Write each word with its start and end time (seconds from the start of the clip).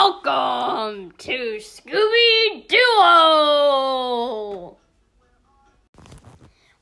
Welcome 0.00 1.10
to 1.18 1.58
Scooby 1.58 2.68
Duo! 2.68 4.76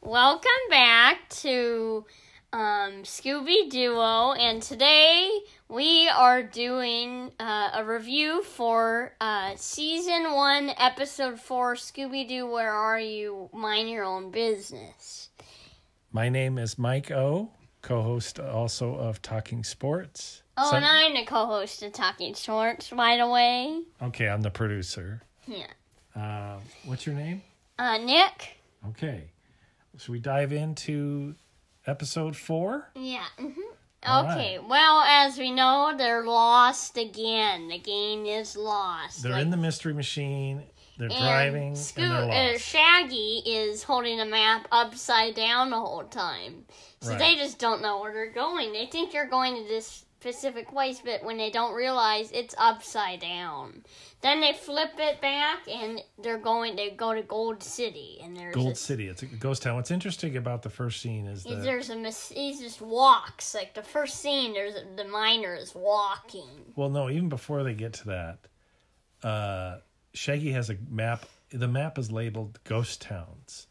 Welcome 0.02 0.50
back 0.68 1.26
to 1.40 2.04
um, 2.52 3.04
Scooby 3.04 3.70
Duo, 3.70 4.32
and 4.32 4.62
today 4.62 5.30
we 5.66 6.10
are 6.10 6.42
doing 6.42 7.32
uh, 7.40 7.70
a 7.72 7.84
review 7.86 8.42
for 8.42 9.14
uh, 9.18 9.52
Season 9.56 10.34
1, 10.34 10.72
Episode 10.76 11.40
4 11.40 11.74
Scooby 11.76 12.28
Doo 12.28 12.46
Where 12.46 12.74
Are 12.74 13.00
You? 13.00 13.48
Mine 13.54 13.88
Your 13.88 14.04
Own 14.04 14.30
Business. 14.30 15.30
My 16.12 16.28
name 16.28 16.58
is 16.58 16.78
Mike 16.78 17.10
O, 17.10 17.48
co 17.86 18.02
host 18.02 18.40
also 18.40 18.94
of 18.96 19.22
Talking 19.22 19.62
Sports. 19.62 20.42
Oh, 20.56 20.66
Some- 20.70 20.78
and 20.78 20.86
I'm 20.86 21.14
the 21.14 21.24
co 21.24 21.46
host 21.46 21.82
of 21.82 21.92
Talking 21.92 22.34
Shorts, 22.34 22.90
by 22.90 23.16
the 23.16 23.28
way. 23.28 23.80
Okay, 24.02 24.28
I'm 24.28 24.42
the 24.42 24.50
producer. 24.50 25.22
Yeah. 25.46 25.66
Uh, 26.14 26.58
what's 26.84 27.06
your 27.06 27.14
name? 27.14 27.42
Uh, 27.78 27.98
Nick? 27.98 28.56
Okay. 28.88 29.30
Should 29.98 30.10
we 30.10 30.18
dive 30.18 30.52
into 30.52 31.36
episode 31.86 32.36
four? 32.36 32.90
Yeah. 32.96 33.24
hmm 33.38 33.50
All 34.04 34.24
Okay. 34.30 34.58
Well, 34.58 35.02
as 35.06 35.38
we 35.38 35.52
know, 35.52 35.94
they're 35.96 36.24
lost 36.24 36.96
again. 36.98 37.68
The 37.68 37.78
game 37.78 38.26
is 38.26 38.56
lost. 38.56 39.22
They're 39.22 39.32
Like, 39.32 39.42
in 39.42 39.50
the 39.50 39.56
mystery 39.56 39.94
machine, 39.94 40.64
they're 40.98 41.08
and 41.10 41.18
driving, 41.18 41.74
Sco- 41.74 42.02
and 42.02 42.30
they're 42.30 42.54
uh. 42.54 42.58
Shaggy 42.58 43.42
is 43.46 43.82
holding 43.82 44.20
a 44.20 44.24
map 44.26 44.66
upside 44.72 45.34
down 45.34 45.70
the 45.70 45.80
whole 45.80 46.04
time. 46.04 46.64
So 47.00 47.10
Right. 47.10 47.18
they 47.18 47.34
just 47.36 47.58
don't 47.58 47.82
know 47.82 48.00
where 48.00 48.12
they're 48.12 48.32
going. 48.32 48.72
They 48.72 48.86
think 48.86 49.12
you're 49.12 49.28
going 49.28 49.54
to 49.56 49.68
this 49.68 50.04
specific 50.18 50.68
place, 50.68 51.00
but 51.04 51.22
when 51.22 51.36
they 51.36 51.50
don't 51.50 51.74
realize 51.74 52.32
it's 52.32 52.54
upside 52.58 53.20
down. 53.20 53.84
Then 54.22 54.40
they 54.40 54.54
flip 54.54 54.92
it 54.98 55.20
back 55.20 55.68
and 55.68 56.00
they're 56.18 56.38
going 56.38 56.74
they 56.74 56.90
go 56.90 57.14
to 57.14 57.22
Gold 57.22 57.62
City 57.62 58.18
and 58.24 58.34
there's 58.36 58.54
Gold 58.54 58.72
a, 58.72 58.76
City, 58.76 59.06
it's 59.08 59.22
a 59.22 59.26
ghost 59.26 59.62
town. 59.62 59.76
What's 59.76 59.90
interesting 59.92 60.36
about 60.36 60.62
the 60.62 60.70
first 60.70 61.00
scene 61.00 61.26
is 61.26 61.44
that 61.44 61.62
there's 61.62 61.90
a 61.90 61.96
mis- 61.96 62.30
he 62.34 62.58
just 62.58 62.80
walks 62.80 63.54
like 63.54 63.74
the 63.74 63.82
first 63.82 64.18
scene. 64.20 64.54
There's 64.54 64.74
the 64.96 65.04
miner 65.04 65.54
is 65.54 65.74
walking. 65.74 66.48
Well, 66.74 66.88
no, 66.88 67.08
even 67.10 67.28
before 67.28 67.62
they 67.62 67.74
get 67.74 67.92
to 67.92 68.06
that, 68.06 68.38
uh, 69.22 69.78
Shaggy 70.16 70.52
has 70.52 70.70
a 70.70 70.76
map. 70.90 71.26
The 71.50 71.68
map 71.68 71.98
is 71.98 72.10
labeled 72.10 72.58
ghost 72.64 73.00
towns, 73.02 73.66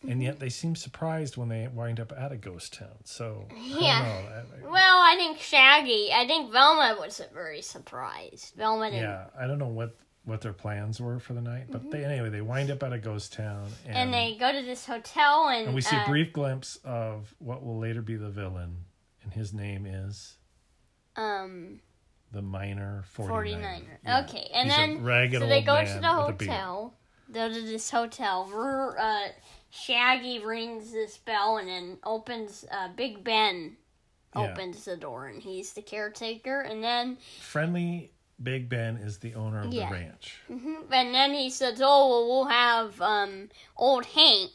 Mm-hmm. 0.00 0.12
and 0.12 0.22
yet 0.22 0.40
they 0.40 0.48
seem 0.48 0.74
surprised 0.76 1.36
when 1.36 1.48
they 1.50 1.68
wind 1.68 2.00
up 2.00 2.10
at 2.16 2.32
a 2.32 2.36
ghost 2.38 2.72
town. 2.72 3.04
So, 3.04 3.46
I 3.50 3.54
Yeah. 3.56 4.02
know. 4.02 4.08
I- 4.08 4.66
I- 4.66 4.70
Well, 4.70 4.98
I 5.02 5.14
think 5.16 5.38
Shaggy. 5.38 6.10
I 6.12 6.26
think 6.26 6.50
Velma 6.50 6.96
was 6.98 7.20
very 7.34 7.60
surprised. 7.60 8.54
Velma 8.56 8.90
didn't. 8.90 9.02
yeah, 9.02 9.26
I 9.38 9.46
don't 9.46 9.58
know 9.58 9.68
what 9.68 9.94
what 10.24 10.42
their 10.42 10.52
plans 10.52 11.00
were 11.00 11.18
for 11.18 11.32
the 11.32 11.40
night, 11.40 11.66
but 11.70 11.90
they 11.90 12.04
anyway 12.04 12.28
they 12.30 12.42
wind 12.42 12.70
up 12.70 12.82
at 12.82 12.92
a 12.92 12.98
ghost 12.98 13.32
town, 13.32 13.64
and, 13.64 13.72
Mm-hmm. 13.74 13.92
And 13.96 14.14
they 14.14 14.36
go 14.38 14.52
to 14.52 14.62
this 14.62 14.84
hotel 14.86 15.48
and, 15.48 15.66
and 15.66 15.74
we 15.74 15.80
see 15.82 15.96
uh, 15.96 16.04
a 16.04 16.08
brief 16.08 16.32
glimpse 16.32 16.76
of 16.84 17.34
what 17.38 17.62
will 17.64 17.78
later 17.78 18.00
be 18.02 18.16
the 18.16 18.28
villain, 18.30 18.84
and 19.22 19.32
his 19.34 19.52
name 19.52 19.84
is 19.86 20.36
um 21.16 21.80
the 22.32 22.42
miner 22.42 23.04
49er. 23.16 23.28
49er. 23.28 23.82
Yeah. 24.04 24.20
Okay, 24.20 24.50
and 24.54 24.68
He's 24.68 24.76
then 24.76 25.02
ragged 25.04 25.40
so 25.40 25.46
they 25.46 25.62
go 25.62 25.80
to 25.84 25.86
the 25.86 25.94
with 25.96 26.04
a 26.04 26.32
beard. 26.32 26.50
hotel. 26.50 26.94
Go 27.32 27.48
to 27.52 27.60
this 27.62 27.90
hotel. 27.90 28.94
Uh, 28.98 29.28
Shaggy 29.70 30.40
rings 30.44 30.92
this 30.92 31.16
bell 31.18 31.58
and 31.58 31.68
then 31.68 31.98
opens. 32.04 32.64
Uh, 32.70 32.88
Big 32.96 33.22
Ben 33.22 33.76
Yeah. 34.34 34.50
opens 34.52 34.84
the 34.84 34.96
door 34.96 35.26
and 35.28 35.40
he's 35.42 35.72
the 35.74 35.82
caretaker. 35.82 36.60
And 36.62 36.82
then 36.82 37.18
Friendly 37.40 38.10
Big 38.42 38.68
Ben 38.68 38.96
is 38.96 39.18
the 39.18 39.34
owner 39.34 39.60
of 39.60 39.72
Yeah. 39.72 39.88
the 39.88 39.94
ranch. 39.94 40.40
and 40.48 41.14
then 41.14 41.34
he 41.34 41.50
says, 41.50 41.80
"Oh, 41.82 42.08
well, 42.08 42.26
we'll 42.28 42.44
have 42.46 43.00
um, 43.00 43.48
old 43.76 44.06
Hank 44.06 44.50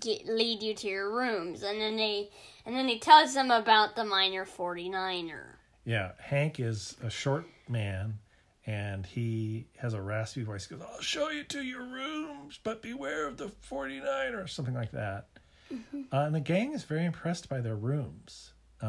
get, 0.00 0.26
lead 0.26 0.62
you 0.62 0.74
to 0.74 0.88
your 0.88 1.10
rooms." 1.14 1.62
And 1.62 1.80
then 1.80 1.96
they 1.96 2.30
and 2.66 2.74
then 2.74 2.88
he 2.88 2.98
tells 2.98 3.34
them 3.34 3.50
about 3.52 3.94
the 3.96 4.04
miner 4.04 4.44
49er. 4.44 5.57
Yeah, 5.88 6.12
Hank 6.20 6.60
is 6.60 6.96
a 7.02 7.08
short 7.08 7.46
man, 7.68 8.18
and 8.66 9.06
he 9.06 9.68
has 9.78 9.94
a 9.94 10.02
raspy 10.02 10.42
voice. 10.42 10.68
He 10.68 10.74
goes, 10.76 10.84
"I'll 10.86 11.00
show 11.00 11.30
you 11.30 11.44
to 11.44 11.62
your 11.62 11.82
rooms, 11.82 12.58
but 12.62 12.82
beware 12.82 13.26
of 13.26 13.38
the 13.38 13.48
49er," 13.70 14.44
or 14.44 14.46
something 14.46 14.74
like 14.74 14.90
that. 14.92 15.28
Mm-hmm. 15.72 16.02
Uh, 16.12 16.26
and 16.26 16.34
the 16.34 16.40
gang 16.40 16.74
is 16.74 16.84
very 16.84 17.04
impressed 17.06 17.48
by 17.48 17.60
their 17.62 17.76
rooms, 17.76 18.52
um, 18.82 18.88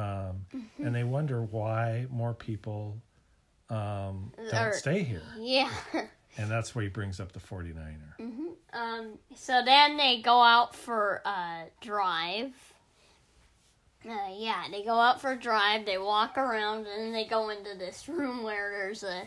Mm-hmm. 0.54 0.86
and 0.86 0.94
they 0.96 1.04
wonder 1.06 1.42
why 1.42 2.06
more 2.10 2.34
people 2.34 3.02
um, 3.70 4.34
don't 4.38 4.54
Are- 4.54 4.74
stay 4.74 5.04
here. 5.04 5.24
Yeah. 5.40 5.72
And 6.38 6.50
that's 6.50 6.74
where 6.76 6.84
he 6.84 6.90
brings 6.90 7.20
up 7.20 7.32
the 7.34 7.40
49er. 7.40 8.14
Um, 8.72 9.18
so 9.36 9.62
then 9.66 9.98
they 9.98 10.22
go 10.22 10.42
out 10.42 10.74
for 10.76 11.22
a 11.26 11.64
drive. 11.82 12.54
Uh, 14.08 14.30
yeah, 14.34 14.64
they 14.72 14.84
go 14.84 14.94
out 15.00 15.20
for 15.22 15.32
a 15.32 15.40
drive. 15.40 15.86
They 15.86 15.98
walk 15.98 16.38
around, 16.38 16.88
and 16.88 17.06
then 17.06 17.12
they 17.14 17.26
go 17.26 17.50
into 17.50 17.76
this 17.78 18.08
room 18.08 18.44
where 18.44 18.72
there's 18.72 19.04
a 19.04 19.24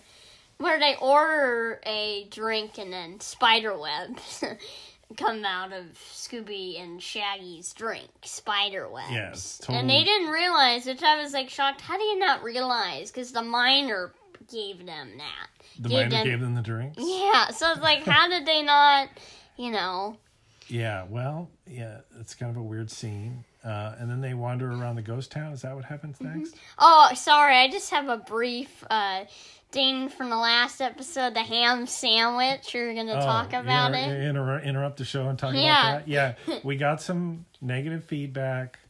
where 0.58 0.78
they 0.78 0.96
order 1.00 1.80
a 1.84 2.24
drink, 2.30 2.78
and 2.78 2.92
then 2.92 3.20
spider 3.20 3.76
webs 3.76 4.42
come 5.16 5.44
out 5.44 5.72
of 5.72 5.84
Scooby 6.14 6.80
and 6.82 7.02
Shaggy's 7.02 7.72
drink. 7.74 8.08
Spider 8.24 8.88
webs. 8.88 9.10
Yes, 9.12 9.60
And 9.68 9.90
they 9.90 10.04
didn't 10.04 10.28
realize, 10.30 10.86
which 10.86 11.02
I 11.02 11.20
was 11.22 11.32
like 11.32 11.50
shocked. 11.50 11.80
How 11.82 11.98
do 11.98 12.04
you 12.04 12.18
not 12.18 12.42
realize? 12.42 13.10
Because 13.10 13.32
the 13.32 13.42
miner 13.42 14.12
gave 14.50 14.86
them 14.86 15.10
that. 15.18 15.48
The 15.80 15.88
Gave 15.88 15.98
miner 15.98 16.10
them- 16.10 16.26
gave 16.26 16.40
them 16.40 16.54
the 16.54 16.62
drinks. 16.62 16.96
Yeah, 16.98 17.48
so 17.50 17.72
it's 17.72 17.80
like, 17.80 18.04
how 18.04 18.28
did 18.28 18.46
they 18.46 18.62
not, 18.62 19.08
you 19.56 19.70
know? 19.70 20.16
Yeah, 20.68 21.04
well, 21.10 21.50
yeah, 21.66 21.98
it's 22.18 22.34
kind 22.34 22.50
of 22.50 22.56
a 22.56 22.62
weird 22.62 22.90
scene. 22.90 23.44
Uh, 23.64 23.94
and 23.98 24.10
then 24.10 24.20
they 24.20 24.34
wander 24.34 24.70
around 24.72 24.96
the 24.96 25.02
ghost 25.02 25.30
town. 25.30 25.52
Is 25.52 25.62
that 25.62 25.74
what 25.74 25.84
happens 25.84 26.18
Mm-hmm. 26.18 26.38
next? 26.40 26.56
Oh, 26.78 27.10
sorry, 27.14 27.56
I 27.56 27.68
just 27.70 27.90
have 27.90 28.08
a 28.08 28.16
brief 28.16 28.82
uh, 28.90 29.24
thing 29.70 30.08
from 30.08 30.30
the 30.30 30.36
last 30.36 30.80
episode, 30.80 31.34
the 31.34 31.42
ham 31.44 31.86
sandwich. 31.86 32.74
You're 32.74 32.92
gonna 32.94 33.14
talk 33.20 33.50
Oh, 33.54 33.60
about 33.60 33.94
inter- 33.94 34.14
it. 34.16 34.20
inter- 34.24 34.60
interrupt 34.60 34.96
the 34.96 35.04
show 35.04 35.28
and 35.28 35.38
talk 35.38 35.54
Yeah. 35.54 35.90
about 35.96 36.06
that. 36.06 36.08
Yeah, 36.08 36.58
we 36.64 36.76
got 36.76 37.00
some 37.00 37.44
negative 37.60 38.04
feedback 38.04 38.80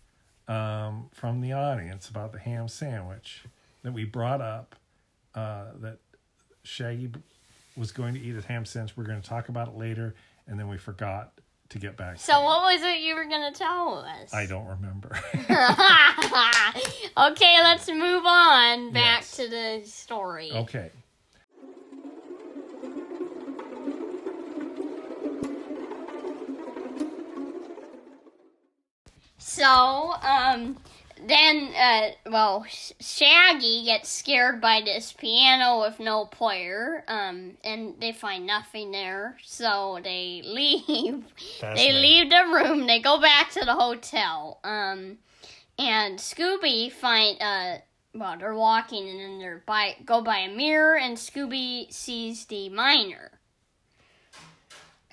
um, 0.49 1.09
from 1.12 1.41
the 1.43 1.53
audience 1.53 2.09
about 2.09 2.32
the 2.32 2.38
ham 2.38 2.66
sandwich 2.69 3.44
that 3.82 3.93
we 3.93 4.05
brought 4.05 4.41
up. 4.41 4.75
Uh, 5.34 5.65
that 5.81 5.99
Shaggy 6.62 7.11
was 7.77 7.91
going 7.93 8.15
to 8.15 8.21
eat 8.21 8.37
a 8.37 8.43
ham 8.43 8.65
sandwich. 8.65 8.97
We're 8.97 9.05
going 9.05 9.21
to 9.21 9.28
talk 9.28 9.49
about 9.49 9.69
it 9.69 9.77
later, 9.77 10.15
and 10.47 10.59
then 10.59 10.69
we 10.69 10.77
forgot 10.78 11.32
to 11.72 11.78
get 11.78 11.97
back. 11.97 12.19
So 12.21 12.43
what 12.43 12.62
was 12.72 12.83
it 12.83 13.00
you 13.00 13.15
were 13.15 13.25
gonna 13.25 13.50
tell 13.53 14.05
us? 14.22 14.33
I 14.33 14.44
don't 14.47 14.66
remember. 14.66 15.10
okay, 17.33 17.62
let's 17.62 17.88
move 17.88 18.25
on 18.27 18.93
back 18.93 19.21
Yes. 19.22 19.37
to 19.37 19.49
the 19.49 19.82
story. 19.84 20.50
okay. 20.53 20.91
So, 29.38 30.15
um, 30.22 30.77
then, 31.27 31.72
uh, 31.75 32.31
well, 32.31 32.65
Shaggy 33.00 33.84
gets 33.84 34.09
scared 34.10 34.60
by 34.60 34.81
this 34.84 35.12
piano 35.12 35.81
with 35.81 35.99
no 36.00 36.25
player, 36.27 37.05
um, 37.09 37.53
and 37.65 37.94
they 38.00 38.12
find 38.12 38.47
nothing 38.47 38.91
there, 38.93 39.37
so 39.43 39.99
they 40.03 40.43
leave. 40.47 41.25
they 41.61 41.93
leave 41.93 42.31
the 42.31 42.44
room, 42.52 42.87
they 42.87 43.00
go 43.00 43.20
back 43.20 43.50
to 43.52 43.64
the 43.64 43.75
hotel, 43.75 44.61
um, 44.64 45.19
and 45.79 46.19
Scooby 46.19 46.91
find, 46.93 47.41
uh, 47.41 47.79
well, 48.14 48.37
they're 48.38 48.55
walking 48.55 49.08
and 49.08 49.19
then 49.20 49.38
they're 49.38 49.62
by, 49.67 49.97
go 50.05 50.20
by 50.20 50.38
a 50.38 50.55
mirror, 50.55 50.97
and 50.99 51.17
Scooby 51.17 51.93
sees 51.93 52.44
the 52.47 52.69
miner. 52.69 53.31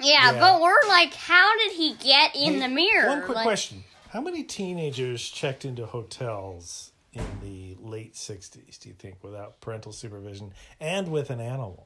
Yeah, 0.02 0.32
Yeah. 0.34 0.40
but 0.40 0.62
we're 0.62 0.88
like, 0.88 1.14
how 1.14 1.58
did 1.58 1.74
he 1.74 1.94
get 1.94 2.36
in 2.36 2.54
Hey, 2.54 2.60
the 2.60 2.68
mirror? 2.70 3.08
One 3.10 3.22
quick 3.24 3.36
Like- 3.36 3.44
question: 3.46 3.84
How 4.10 4.22
many 4.22 4.44
teenagers 4.44 5.30
checked 5.30 5.66
into 5.66 5.86
hotels 5.86 6.92
in 7.14 7.26
the 7.44 7.78
late 7.80 8.16
'60s? 8.16 8.80
Do 8.80 8.90
you 8.90 8.96
think, 8.96 9.24
without 9.24 9.62
parental 9.62 9.92
supervision 9.92 10.54
and 10.80 11.10
with 11.10 11.30
an 11.30 11.40
animal? 11.40 11.86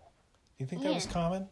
Do 0.58 0.64
you 0.64 0.68
think 0.68 0.84
that 0.84 0.94
was 0.94 1.06
common? 1.06 1.50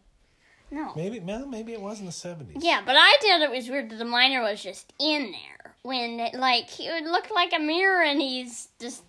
No. 0.74 0.94
Maybe, 0.96 1.20
well, 1.20 1.46
maybe 1.46 1.74
it 1.74 1.82
was 1.82 2.00
in 2.00 2.06
the 2.06 2.12
'70s. 2.14 2.54
Yeah, 2.62 2.82
but 2.86 2.96
I 2.98 3.18
thought 3.22 3.42
it 3.42 3.52
was 3.52 3.70
weird 3.70 3.90
that 3.90 3.98
the 3.98 4.06
miner 4.06 4.42
was 4.42 4.64
just 4.64 4.94
in 4.98 5.34
there 5.34 5.76
when, 5.82 6.22
it, 6.22 6.36
like, 6.36 6.70
he 6.70 6.90
would 6.90 7.04
look 7.04 7.30
like 7.32 7.52
a 7.54 7.60
mirror 7.60 8.04
and 8.04 8.22
he's 8.22 8.70
just 8.80 9.04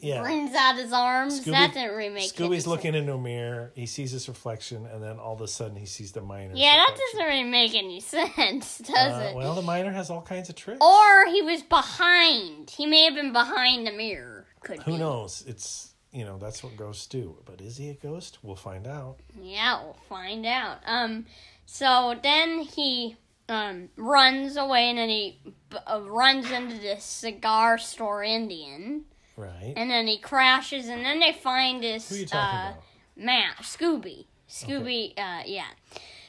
yeah. 0.00 0.20
brings 0.22 0.54
out 0.54 0.76
his 0.76 0.92
arms. 0.92 1.40
Scooby- 1.40 1.50
that 1.52 1.74
didn't 1.74 1.96
really 1.96 2.08
make 2.10 2.38
any 2.38 2.48
Scooby's 2.48 2.62
sense. 2.62 2.66
looking 2.66 2.94
into 2.94 3.14
a 3.14 3.18
mirror. 3.18 3.72
He 3.74 3.86
sees 3.86 4.10
his 4.12 4.28
reflection, 4.28 4.86
and 4.86 5.02
then 5.02 5.18
all 5.18 5.34
of 5.34 5.40
a 5.40 5.48
sudden 5.48 5.76
he 5.76 5.86
sees 5.86 6.12
the 6.12 6.20
miner. 6.22 6.52
Yeah, 6.54 6.76
that 6.76 6.96
doesn't 6.96 7.26
really 7.26 7.44
make 7.44 7.74
any 7.74 8.00
sense, 8.00 8.78
does 8.78 9.22
it? 9.24 9.34
well, 9.36 9.54
the 9.54 9.62
miner 9.62 9.92
has 9.92 10.10
all 10.10 10.22
kinds 10.22 10.48
of 10.48 10.56
tricks. 10.56 10.80
or 10.80 11.26
he 11.26 11.42
was 11.42 11.62
behind. 11.62 12.70
He 12.70 12.86
may 12.86 13.04
have 13.04 13.14
been 13.14 13.32
behind 13.32 13.86
the 13.86 13.92
mirror. 13.92 14.46
Could 14.62 14.82
Who 14.82 14.92
be. 14.92 14.98
knows? 14.98 15.42
It's 15.46 15.94
you 16.12 16.24
know 16.24 16.38
that's 16.38 16.62
what 16.62 16.76
ghosts 16.76 17.06
do. 17.06 17.36
But 17.44 17.60
is 17.60 17.76
he 17.76 17.90
a 17.90 17.94
ghost? 17.94 18.38
We'll 18.42 18.56
find 18.56 18.86
out. 18.86 19.16
Yeah, 19.40 19.82
we'll 19.82 19.96
find 20.08 20.44
out. 20.44 20.78
Um, 20.86 21.26
so 21.66 22.18
then 22.22 22.60
he 22.60 23.16
um 23.48 23.88
runs 23.96 24.56
away 24.56 24.90
and 24.90 24.98
then 24.98 25.08
he 25.08 25.40
b- 25.70 25.76
uh, 25.86 26.00
runs 26.02 26.50
into 26.50 26.78
this 26.78 27.04
cigar 27.04 27.78
store 27.78 28.22
Indian, 28.22 29.04
Right. 29.40 29.72
and 29.76 29.90
then 29.90 30.06
he 30.06 30.18
crashes, 30.18 30.88
and 30.88 31.04
then 31.04 31.20
they 31.20 31.32
find 31.32 31.82
this 31.82 32.08
Who 32.08 32.16
you 32.16 32.26
talking 32.26 32.58
uh, 32.58 32.70
about? 32.72 32.82
map, 33.16 33.56
Scooby, 33.62 34.26
Scooby. 34.48 35.12
Uh, 35.18 35.42
yeah. 35.46 35.66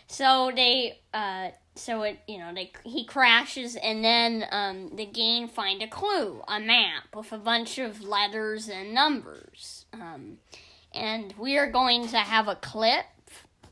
So 0.08 0.52
they 0.56 1.00
uh. 1.14 1.50
So 1.74 2.04
it, 2.04 2.20
you 2.28 2.38
know, 2.38 2.54
they 2.54 2.70
he 2.84 3.06
crashes, 3.06 3.78
and 3.78 4.04
then 4.04 4.46
um, 4.52 4.92
the 4.98 5.06
gang 5.06 5.48
find 5.48 5.82
a 5.82 5.88
clue, 5.88 6.42
a 6.48 6.60
map 6.60 7.16
with 7.16 7.32
a 7.32 7.38
bunch 7.38 7.78
of 7.78 8.02
letters 8.02 8.68
and 8.68 8.94
numbers. 8.94 9.86
Um, 9.94 10.38
and 10.94 11.34
we 11.40 11.58
are 11.58 11.72
going 11.72 12.10
to 12.10 12.18
have 12.18 12.50
a 12.50 12.56
clip 12.56 13.06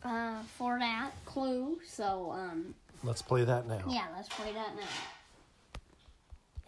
uh, 0.02 0.42
for 0.58 0.80
that 0.80 1.12
clue. 1.26 1.80
So, 1.86 2.32
um, 2.32 2.74
Let's 3.04 3.22
play 3.22 3.44
that 3.44 3.68
now. 3.68 3.84
yeah, 3.90 4.06
let's 4.16 4.30
play 4.30 4.54
that 4.54 4.76
now. 4.78 5.84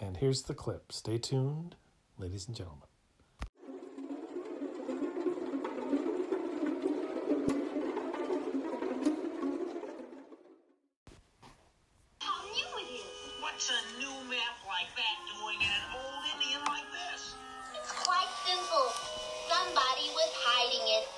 And 0.06 0.18
here's 0.18 0.42
the 0.44 0.54
clip. 0.54 0.92
Stay 0.92 1.18
tuned, 1.18 1.76
ladies 2.22 2.46
and 2.46 2.56
gentlemen. 2.56 2.86
How 12.22 12.46
new 12.46 12.70
it 12.78 12.90
is. 12.94 13.10
What's 13.42 13.74
a 13.74 13.82
new 13.98 14.14
map 14.30 14.56
like 14.70 14.86
that 14.94 15.18
doing 15.34 15.58
in 15.66 15.72
an 15.74 15.86
old 15.98 16.22
Indian 16.38 16.62
like 16.70 16.86
this? 16.94 17.34
It's 17.82 17.92
quite 17.92 18.30
simple. 18.46 18.86
Somebody 19.50 20.14
was 20.14 20.32
hiding 20.46 20.86
it. 21.02 21.10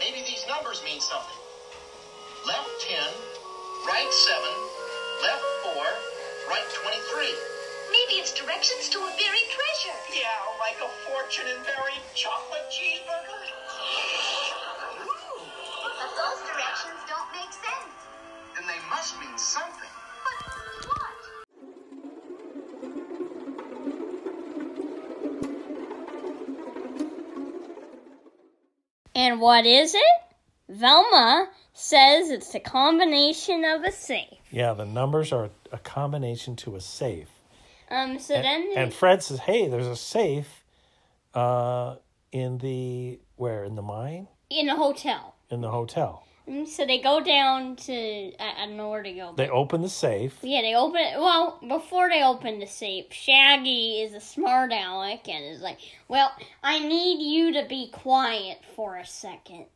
Maybe 0.00 0.24
these 0.24 0.46
numbers 0.48 0.80
mean 0.82 1.04
something. 1.04 1.36
Left 2.48 2.70
10, 2.80 2.96
right 3.92 4.08
7, 4.08 4.40
left 5.20 5.44
4, 5.76 5.84
right 6.48 6.68
23. 6.80 7.55
Maybe 7.90 8.20
it's 8.20 8.32
directions 8.32 8.88
to 8.90 8.98
a 8.98 9.10
buried 9.16 9.48
treasure. 9.50 9.98
Yeah, 10.14 10.26
like 10.58 10.76
a 10.82 10.88
fortune 11.08 11.46
in 11.46 11.62
buried 11.62 12.02
chocolate 12.14 12.68
cheeseburgers. 12.70 13.50
But 15.82 16.10
those 16.16 16.40
directions 16.46 17.00
don't 17.08 17.30
make 17.32 17.52
sense. 17.52 17.94
Then 18.54 18.66
they 18.66 18.80
must 18.90 19.18
mean 19.20 19.38
something. 19.38 19.90
But 20.24 20.38
what? 20.88 21.16
And 29.14 29.40
what 29.40 29.64
is 29.66 29.94
it? 29.94 30.02
Velma 30.68 31.48
says 31.72 32.30
it's 32.30 32.54
a 32.54 32.60
combination 32.60 33.64
of 33.64 33.84
a 33.84 33.92
safe. 33.92 34.40
Yeah, 34.50 34.74
the 34.74 34.84
numbers 34.84 35.32
are 35.32 35.50
a 35.72 35.78
combination 35.78 36.56
to 36.56 36.76
a 36.76 36.80
safe. 36.80 37.28
Um, 37.90 38.18
so 38.18 38.34
And, 38.34 38.44
then 38.44 38.72
and 38.76 38.94
Fred 38.94 39.22
says, 39.22 39.40
"Hey, 39.40 39.68
there's 39.68 39.86
a 39.86 39.96
safe 39.96 40.64
uh, 41.34 41.96
in 42.32 42.58
the 42.58 43.20
where 43.36 43.64
in 43.64 43.74
the 43.76 43.82
mine 43.82 44.28
in 44.50 44.68
a 44.68 44.76
hotel. 44.76 45.34
in 45.50 45.60
the 45.60 45.70
hotel." 45.70 46.24
Mm, 46.48 46.66
So 46.66 46.86
they 46.86 46.98
go 46.98 47.20
down 47.20 47.74
to 47.76 47.92
I, 48.38 48.62
I 48.62 48.66
don't 48.66 48.76
know 48.76 48.90
where 48.90 49.02
to 49.02 49.12
go. 49.12 49.34
They 49.36 49.48
open 49.48 49.82
the 49.82 49.88
safe. 49.88 50.38
Yeah, 50.42 50.62
they 50.62 50.74
open 50.74 51.00
it. 51.00 51.18
Well, 51.18 51.58
before 51.66 52.08
they 52.08 52.22
open 52.22 52.60
the 52.60 52.66
safe, 52.66 53.12
Shaggy 53.12 54.00
is 54.02 54.14
a 54.14 54.20
smart 54.20 54.72
aleck 54.72 55.28
and 55.28 55.44
is 55.44 55.60
like, 55.60 55.78
"Well, 56.08 56.30
I 56.62 56.78
need 56.78 57.20
you 57.20 57.52
to 57.60 57.68
be 57.68 57.88
quiet 57.90 58.58
for 58.74 58.96
a 58.96 59.06
second. 59.06 59.66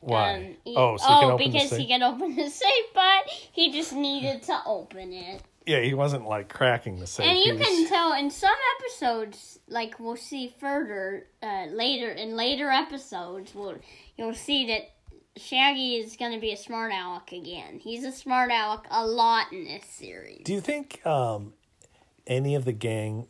Why? 0.00 0.34
Um, 0.36 0.56
he- 0.64 0.76
oh, 0.76 0.96
so 0.96 1.32
open 1.32 1.50
because 1.50 1.70
the 1.70 1.78
he 1.78 1.86
can 1.86 2.02
open 2.02 2.36
the 2.36 2.48
safe, 2.48 2.86
but 2.94 3.28
he 3.28 3.72
just 3.72 3.92
needed 3.92 4.42
to 4.44 4.60
open 4.64 5.12
it. 5.12 5.42
Yeah, 5.68 5.80
he 5.80 5.92
wasn't 5.92 6.26
like 6.26 6.48
cracking 6.48 6.98
the 6.98 7.06
safe. 7.06 7.26
And 7.26 7.38
you 7.40 7.54
can 7.62 7.86
tell 7.88 8.14
in 8.14 8.30
some 8.30 8.56
episodes, 8.80 9.58
like 9.68 10.00
we'll 10.00 10.16
see 10.16 10.50
further 10.58 11.26
uh, 11.42 11.66
later 11.66 12.10
in 12.10 12.36
later 12.36 12.70
episodes, 12.70 13.54
we'll 13.54 13.76
you'll 14.16 14.34
see 14.34 14.68
that 14.68 14.92
Shaggy 15.36 15.96
is 15.96 16.16
going 16.16 16.32
to 16.32 16.40
be 16.40 16.52
a 16.52 16.56
smart 16.56 16.90
aleck 16.90 17.32
again. 17.32 17.80
He's 17.80 18.02
a 18.04 18.12
smart 18.12 18.50
aleck 18.50 18.86
a 18.90 19.06
lot 19.06 19.52
in 19.52 19.64
this 19.64 19.84
series. 19.84 20.40
Do 20.42 20.54
you 20.54 20.62
think 20.62 21.04
um, 21.04 21.52
any 22.26 22.54
of 22.54 22.64
the 22.64 22.72
gang? 22.72 23.26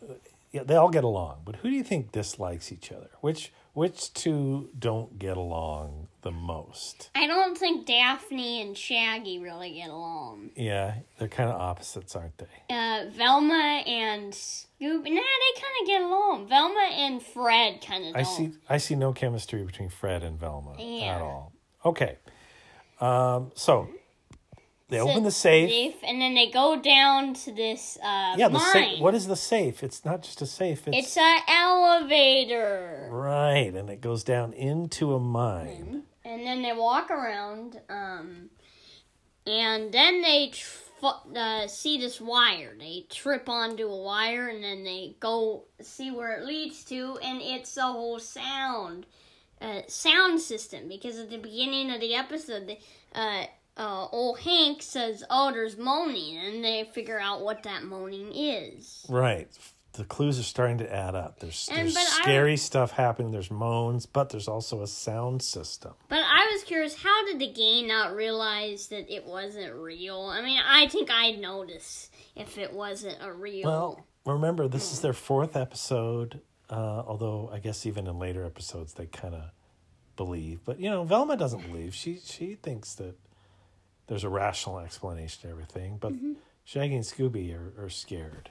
Yeah, 0.52 0.62
they 0.62 0.76
all 0.76 0.90
get 0.90 1.02
along, 1.02 1.40
but 1.44 1.56
who 1.56 1.70
do 1.70 1.74
you 1.74 1.82
think 1.82 2.12
dislikes 2.12 2.70
each 2.70 2.92
other? 2.92 3.10
Which 3.20 3.52
which 3.72 4.14
two 4.14 4.70
don't 4.78 5.18
get 5.18 5.36
along 5.36 6.06
the 6.28 6.32
most? 6.32 7.10
I 7.14 7.26
don't 7.26 7.56
think 7.56 7.86
Daphne 7.86 8.60
and 8.60 8.76
Shaggy 8.76 9.38
really 9.38 9.72
get 9.72 9.88
along. 9.88 10.50
Yeah, 10.56 10.94
they're 11.18 11.28
kind 11.28 11.48
of 11.48 11.58
opposites, 11.58 12.14
aren't 12.14 12.36
they? 12.36 12.46
Uh, 12.68 13.08
Velma 13.10 13.82
and 13.86 14.32
Scooby, 14.32 15.04
nah, 15.04 15.22
they 15.44 15.60
kind 15.60 15.76
of 15.80 15.86
get 15.86 16.02
along. 16.02 16.46
Velma 16.48 16.88
and 16.92 17.22
Fred 17.22 17.80
kind 17.80 18.04
of 18.08 18.12
don't. 18.14 18.20
I 18.20 18.22
see. 18.24 18.52
I 18.68 18.76
see 18.78 18.94
no 18.94 19.12
chemistry 19.14 19.62
between 19.64 19.88
Fred 19.88 20.22
and 20.22 20.38
Velma 20.38 20.74
Yeah. 20.78 21.16
at 21.16 21.22
all. 21.22 21.52
Okay, 21.86 22.18
um, 23.00 23.52
so 23.54 23.88
they 24.90 24.98
So- 24.98 25.08
open 25.08 25.22
the 25.22 25.30
safe. 25.30 25.96
and 26.02 26.20
then 26.20 26.34
they 26.34 26.50
go 26.50 26.76
down 26.80 27.34
to 27.34 27.52
this 27.52 27.96
uh, 28.02 28.34
Yeah, 28.36 28.48
the 28.48 28.58
mine. 28.58 28.72
safe. 28.72 29.00
What 29.00 29.14
is 29.14 29.26
the 29.26 29.36
safe? 29.36 29.82
It's 29.82 30.04
not 30.04 30.22
just 30.22 30.42
a 30.42 30.46
safe. 30.46 30.86
It's, 30.88 30.96
It's 30.98 31.16
a 31.16 31.36
elevator. 31.48 33.08
right, 33.10 33.72
and 33.74 33.88
it 33.90 34.00
goes 34.00 34.24
down 34.24 34.52
into 34.52 35.14
a 35.14 35.20
mine. 35.20 36.02
And 36.28 36.46
then 36.46 36.60
they 36.60 36.74
walk 36.74 37.10
around, 37.10 37.80
um, 37.88 38.50
and 39.46 39.90
then 39.90 40.20
they 40.20 40.50
tr- 40.52 41.06
uh, 41.34 41.66
see 41.66 41.98
this 41.98 42.20
wire. 42.20 42.74
They 42.78 43.06
trip 43.08 43.48
onto 43.48 43.86
a 43.86 44.02
wire, 44.02 44.48
and 44.48 44.62
then 44.62 44.84
they 44.84 45.16
go 45.20 45.64
see 45.80 46.10
where 46.10 46.36
it 46.36 46.44
leads 46.44 46.84
to, 46.84 47.18
and 47.22 47.40
it's 47.40 47.76
a 47.78 47.82
whole 47.82 48.18
sound 48.18 49.06
uh, 49.62 49.80
sound 49.88 50.40
system. 50.40 50.86
Because 50.86 51.18
at 51.18 51.30
the 51.30 51.38
beginning 51.38 51.90
of 51.90 52.00
the 52.00 52.14
episode, 52.14 52.76
uh, 53.14 53.44
uh, 53.78 54.06
old 54.08 54.40
Hank 54.40 54.82
says, 54.82 55.24
"Oh, 55.30 55.50
there's 55.50 55.78
moaning," 55.78 56.36
and 56.36 56.62
they 56.62 56.84
figure 56.92 57.18
out 57.18 57.40
what 57.40 57.62
that 57.62 57.84
moaning 57.84 58.32
is. 58.34 59.06
Right. 59.08 59.48
The 59.98 60.04
clues 60.04 60.38
are 60.38 60.44
starting 60.44 60.78
to 60.78 60.94
add 60.94 61.16
up. 61.16 61.40
There's, 61.40 61.68
And- 61.72 61.80
there's 61.88 61.94
but 61.94 62.00
I- 62.02 62.22
scary 62.22 62.56
stuff 62.56 62.92
happening. 62.92 63.32
There's 63.32 63.50
moans, 63.50 64.06
but 64.06 64.30
there's 64.30 64.46
also 64.46 64.80
a 64.82 64.86
sound 64.86 65.42
system. 65.42 65.94
But 66.08 66.20
I 66.24 66.48
was 66.52 66.62
curious, 66.62 66.94
how 67.02 67.26
did 67.26 67.40
the 67.40 67.50
game 67.52 67.88
not 67.88 68.14
realize 68.14 68.86
that 68.88 69.12
it 69.12 69.26
wasn't 69.26 69.74
real? 69.74 70.20
I 70.32 70.40
mean, 70.40 70.60
I 70.64 70.86
think 70.86 71.10
I'd 71.10 71.40
notice 71.40 72.10
if 72.36 72.58
it 72.58 72.72
wasn't 72.72 73.18
a 73.20 73.32
real. 73.32 73.68
Well, 73.68 74.06
remember, 74.24 74.68
this 74.68 74.92
is 74.92 75.00
their 75.00 75.12
fourth 75.12 75.56
episode, 75.56 76.40
uh, 76.70 77.02
although 77.04 77.50
I 77.52 77.58
guess 77.58 77.84
even 77.84 78.06
in 78.06 78.20
later 78.20 78.44
episodes 78.44 78.94
they 78.94 79.06
kind 79.06 79.34
of 79.34 79.50
believe. 80.16 80.60
But, 80.64 80.78
you 80.78 80.90
know, 80.90 81.02
Velma 81.02 81.36
doesn't 81.36 81.62
believe. 81.66 81.92
She, 81.92 82.20
she 82.24 82.54
thinks 82.54 82.94
that 82.94 83.16
there's 84.06 84.22
a 84.24 84.28
rational 84.28 84.78
explanation 84.78 85.42
to 85.42 85.48
everything, 85.48 85.96
but 85.98 86.12
Shaggy 86.64 86.94
and 86.94 87.04
Scooby 87.04 87.52
are, 87.52 87.84
are 87.84 87.90
scared. 87.90 88.50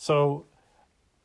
So, 0.00 0.46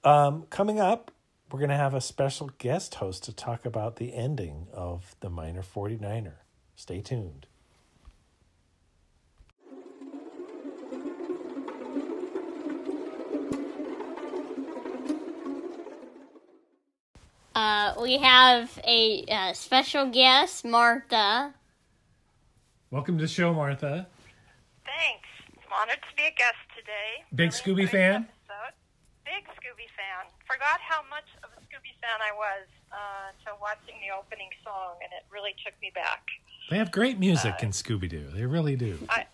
um, 0.04 0.48
coming 0.50 0.80
up, 0.80 1.12
we're 1.52 1.60
going 1.60 1.70
to 1.70 1.78
have 1.78 1.94
a 1.94 2.02
special 2.02 2.50
guest 2.58 2.96
host 2.96 3.24
to 3.26 3.32
talk 3.32 3.68
about 3.68 3.98
the 3.98 4.16
ending 4.16 4.66
of 4.74 5.16
the 5.20 5.30
Miner 5.30 5.62
49er. 5.62 6.34
Stay 6.76 7.00
tuned. 7.00 7.46
uh, 17.54 17.94
we 18.02 18.18
have 18.18 18.80
a 18.84 19.24
uh, 19.30 19.54
special 19.54 20.10
guest, 20.10 20.66
Martha. 20.66 21.54
Welcome 22.90 23.20
to 23.20 23.26
the 23.26 23.28
show, 23.28 23.54
Martha. 23.54 24.08
Thanks. 24.84 25.28
I'm 25.64 25.74
honored 25.80 26.02
to 26.10 26.16
be 26.18 26.24
a 26.24 26.34
guest 26.36 26.58
today. 26.76 27.24
Big 27.36 27.52
Scooby 27.52 27.88
fan? 27.88 28.24
episode. 28.24 28.34
Big 30.54 30.62
Scooby 30.62 30.70
fan. 30.70 30.78
Forgot 30.78 30.80
how 30.82 31.02
much 31.10 31.30
of 31.44 31.50
a 31.58 31.60
Scooby 31.66 31.94
fan 32.02 32.20
I 32.22 32.32
was 32.36 32.68
uh, 32.94 33.30
to 33.46 33.58
watching 33.62 33.96
the 34.06 34.14
opening 34.14 34.50
song, 34.64 34.96
and 35.04 35.10
it 35.14 35.26
really 35.34 35.56
took 35.66 35.74
me 35.82 35.92
back. 35.96 36.22
They 36.70 36.78
have 36.78 36.92
great 36.92 37.20
music 37.20 37.62
in 37.62 37.70
Scooby 37.72 38.08
Doo. 38.10 38.30
They 38.34 38.46
really 38.46 38.76
do. 38.76 38.98
I, 39.10 39.26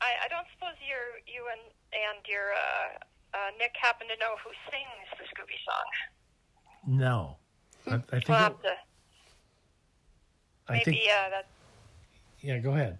I, 0.00 0.10
I 0.24 0.28
don't 0.28 0.46
suppose 0.54 0.74
you 0.82 0.96
you 1.30 1.42
and 1.50 1.62
and 1.94 2.20
your 2.28 2.52
uh, 2.52 2.88
uh, 3.36 3.50
Nick 3.58 3.72
happen 3.80 4.06
to 4.08 4.16
know 4.20 4.36
who 4.44 4.50
sings 4.70 5.06
the 5.16 5.24
Scooby 5.32 5.56
song. 5.64 5.88
No. 6.86 7.36
I, 7.86 7.94
I 7.94 8.20
think. 8.20 8.28
We'll 8.28 8.36
it- 8.38 8.40
have 8.40 8.62
to 8.62 8.74
I 10.68 10.72
maybe 10.72 10.84
think. 10.84 11.08
uh, 11.08 11.30
that. 11.30 11.46
Yeah, 12.42 12.58
go 12.58 12.72
ahead. 12.72 12.98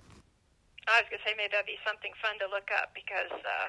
I 0.88 1.02
was 1.02 1.10
gonna 1.10 1.22
say 1.26 1.34
maybe 1.36 1.50
that'd 1.50 1.66
be 1.66 1.78
something 1.84 2.14
fun 2.22 2.38
to 2.38 2.46
look 2.46 2.70
up 2.80 2.94
because 2.94 3.30
uh, 3.34 3.66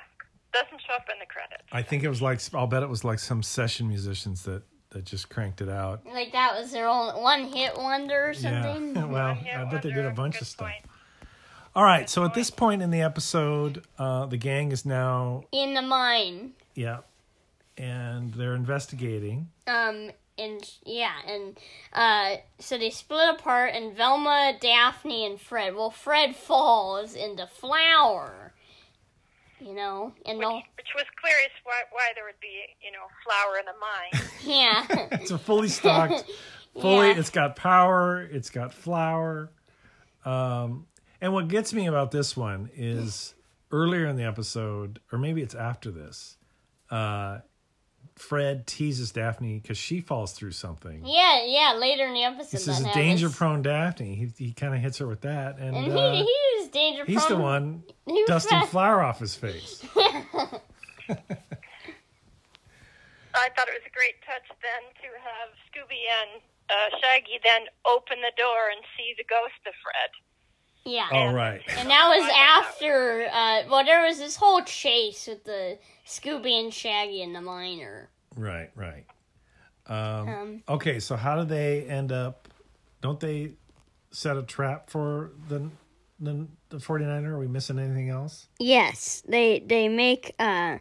doesn't 0.63 0.81
show 0.81 0.93
up 0.93 1.05
in 1.11 1.19
the 1.19 1.25
credits. 1.25 1.63
I 1.71 1.81
think 1.81 2.03
it 2.03 2.09
was 2.09 2.21
like 2.21 2.39
I'll 2.53 2.67
bet 2.67 2.83
it 2.83 2.89
was 2.89 3.03
like 3.03 3.19
some 3.19 3.43
session 3.43 3.87
musicians 3.87 4.43
that 4.43 4.63
that 4.91 5.03
just 5.05 5.29
cranked 5.29 5.61
it 5.61 5.69
out. 5.69 6.05
Like 6.05 6.31
that 6.31 6.57
was 6.59 6.71
their 6.71 6.87
own 6.87 7.21
one 7.21 7.43
hit 7.45 7.77
wonder 7.77 8.29
or 8.29 8.33
something. 8.33 8.95
Yeah. 8.95 9.05
well, 9.15 9.37
I 9.55 9.65
bet 9.69 9.81
they 9.83 9.91
did 9.91 10.05
a 10.05 10.11
bunch 10.11 10.35
Good 10.35 10.41
of 10.43 10.47
stuff. 10.47 10.67
point. 10.67 10.83
All 11.75 11.83
right, 11.83 12.09
so 12.09 12.25
at 12.25 12.33
this 12.33 12.49
point 12.49 12.81
in 12.81 12.89
the 12.89 13.01
episode, 13.01 13.83
uh, 13.99 14.25
the 14.25 14.37
gang 14.37 14.71
is 14.71 14.83
now, 14.83 15.43
In 15.51 15.75
the 15.75 15.83
mine. 15.83 16.53
yeah, 16.73 16.99
and 17.77 18.33
they're 18.33 18.55
investigating. 18.55 19.49
Um, 19.67 20.09
and 20.39 20.67
yeah, 20.85 21.11
and 21.27 21.55
uh, 21.93 22.37
so 22.57 22.79
they 22.79 22.89
split 22.89 23.29
apart, 23.35 23.73
and 23.75 23.95
Velma, 23.95 24.53
Daphne, 24.59 25.25
and 25.27 25.39
Fred. 25.39 25.75
Well, 25.75 25.91
Fred 25.91 26.35
falls 26.35 27.13
into 27.13 27.45
flour. 27.45 28.53
You 29.59 29.73
know, 29.73 30.13
and 30.25 30.37
Which, 30.37 30.47
the 30.47 30.53
which 30.75 30.87
was 30.95 31.05
clear 31.19 31.33
as 31.43 31.51
why, 31.63 31.81
why 31.91 32.11
there 32.15 32.25
would 32.25 32.39
be, 32.39 32.47
you 32.81 32.91
know, 32.91 33.07
flour 33.23 33.57
in 33.57 33.67
a 33.67 33.77
mine. 33.79 34.87
yeah, 35.09 35.17
It's 35.19 35.31
a 35.31 35.37
fully 35.37 35.67
stocked, 35.67 36.25
fully. 36.79 37.07
Yeah. 37.07 37.17
It's 37.17 37.31
got 37.31 37.55
power. 37.55 38.21
It's 38.21 38.49
got 38.51 38.73
flour. 38.73 39.51
Um, 40.25 40.85
and 41.21 41.33
what 41.33 41.47
gets 41.47 41.73
me 41.73 41.87
about 41.87 42.11
this 42.11 42.37
one 42.37 42.69
is 42.75 43.33
earlier 43.71 44.05
in 44.05 44.15
the 44.15 44.23
episode, 44.23 44.99
or 45.11 45.17
maybe 45.17 45.41
it's 45.41 45.55
after 45.55 45.89
this. 45.89 46.37
Uh, 46.91 47.39
Fred 48.19 48.65
teases 48.67 49.11
Daphne 49.11 49.59
because 49.59 49.77
she 49.77 50.01
falls 50.01 50.31
through 50.33 50.51
something. 50.51 51.03
yeah, 51.05 51.43
yeah. 51.45 51.73
Later 51.77 52.05
in 52.05 52.13
the 52.13 52.23
episode, 52.23 52.51
This 52.51 52.67
is 52.67 52.81
a 52.85 52.93
danger 52.93 53.29
prone 53.29 53.61
Daphne. 53.61 54.15
He 54.15 54.31
he 54.45 54.53
kind 54.53 54.73
of 54.73 54.81
hits 54.81 54.97
her 54.97 55.07
with 55.07 55.21
that, 55.21 55.57
and, 55.59 55.75
And 55.75 55.91
uh, 55.97 56.11
he 56.11 56.17
he 56.17 56.59
was 56.59 56.69
danger 56.69 57.05
prone. 57.05 57.13
he's 57.17 57.27
the 57.27 57.37
one 57.37 57.83
He 58.05 58.23
dusting 58.27 58.57
fell- 58.59 58.67
flour 58.67 59.01
off 59.03 59.19
his 59.19 59.35
face. 59.35 59.83
I 63.37 63.49
thought 63.53 63.69
it 63.69 63.77
was 63.77 63.85
a 63.85 63.93
great 63.93 64.17
touch 64.25 64.49
then 64.65 64.83
to 65.05 65.07
have 65.21 65.53
Scooby 65.69 66.01
and 66.09 66.41
uh, 66.73 66.89
Shaggy 66.99 67.37
then 67.45 67.69
open 67.85 68.17
the 68.25 68.33
door 68.33 68.73
and 68.73 68.81
see 68.97 69.13
the 69.17 69.23
ghost 69.29 69.61
of 69.69 69.73
Fred. 69.85 70.09
Yeah. 70.87 71.07
All 71.11 71.33
right. 71.33 71.61
And 71.77 71.89
that 71.89 72.07
was 72.07 72.23
I 72.23 72.27
thought 72.27 72.27
that 72.27 72.65
after, 72.65 73.27
uh, 73.31 73.63
well, 73.69 73.83
there 73.85 74.05
was 74.05 74.17
this 74.17 74.35
whole 74.35 74.61
chase 74.63 75.27
with 75.27 75.43
the 75.43 75.77
Scooby 76.05 76.59
and 76.59 76.73
Shaggy 76.73 77.21
and 77.21 77.35
the 77.35 77.41
miner. 77.41 78.09
Right, 78.35 78.69
right. 78.75 79.05
Um, 79.87 80.27
Um, 80.29 80.63
okay, 80.69 80.99
so 80.99 81.15
how 81.15 81.35
do 81.37 81.45
they 81.45 81.83
end 81.83 82.11
up? 82.11 82.47
Don't 83.01 83.19
they 83.19 83.51
set 84.11 84.37
a 84.37 84.43
trap 84.43 84.89
for 84.89 85.31
the 85.49 85.69
the, 86.19 86.47
the 86.69 86.77
49er? 86.77 87.27
Are 87.27 87.39
we 87.39 87.47
missing 87.47 87.77
anything 87.79 88.09
else? 88.09 88.47
yes, 88.59 89.23
they 89.27 89.59
they 89.59 89.87
make 89.87 90.33
uh, 90.39 90.77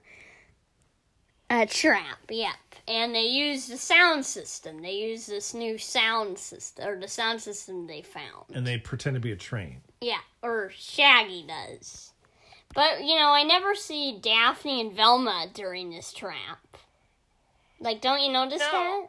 a 1.51 1.67
trap. 1.67 2.19
Yep, 2.29 2.55
and 2.89 3.15
they 3.15 3.23
use 3.27 3.67
the 3.69 3.77
sound 3.77 4.25
system. 4.25 4.83
They 4.83 4.93
use 4.93 5.27
this 5.27 5.55
new 5.55 5.79
sound 5.79 6.39
system, 6.39 6.89
or 6.89 6.99
the 7.01 7.09
sound 7.09 7.41
system 7.41 7.87
they 7.87 8.03
found. 8.03 8.47
And 8.55 8.67
they 8.67 8.79
pretend 8.79 9.15
to 9.15 9.21
be 9.21 9.33
a 9.33 9.37
train. 9.37 9.81
Yeah, 10.01 10.21
or 10.43 10.71
Shaggy 10.77 11.47
does. 11.47 12.13
But 12.75 13.05
you 13.05 13.17
know, 13.17 13.31
I 13.31 13.43
never 13.45 13.75
see 13.75 14.19
Daphne 14.21 14.81
and 14.81 14.93
Velma 14.93 15.47
during 15.55 15.91
this 15.91 16.13
trap. 16.13 16.59
Like, 17.81 18.01
don't 18.01 18.23
you 18.23 18.33
notice 18.33 18.61
No. 18.61 18.71
that? 18.73 19.07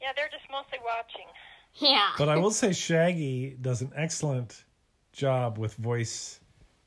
Yeah, 0.00 0.12
they're 0.16 0.28
just 0.30 0.44
mostly 0.50 0.78
watching. 0.84 1.26
Yeah. 1.74 2.10
But 2.18 2.28
I 2.28 2.36
will 2.36 2.50
say 2.50 2.72
Shaggy 2.72 3.56
does 3.60 3.80
an 3.82 3.92
excellent 3.94 4.64
job 5.12 5.58
with 5.58 5.74
voice 5.74 6.40